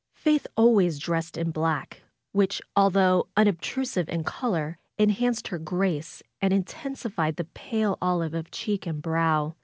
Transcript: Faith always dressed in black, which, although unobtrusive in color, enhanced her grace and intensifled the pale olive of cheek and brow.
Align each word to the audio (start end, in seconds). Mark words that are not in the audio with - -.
Faith 0.15 0.47
always 0.57 0.97
dressed 0.97 1.37
in 1.37 1.51
black, 1.51 2.01
which, 2.31 2.59
although 2.75 3.27
unobtrusive 3.37 4.09
in 4.09 4.23
color, 4.23 4.79
enhanced 4.97 5.49
her 5.49 5.59
grace 5.59 6.23
and 6.41 6.51
intensifled 6.51 7.35
the 7.35 7.43
pale 7.43 7.99
olive 8.01 8.33
of 8.33 8.49
cheek 8.49 8.87
and 8.87 9.03
brow. 9.03 9.53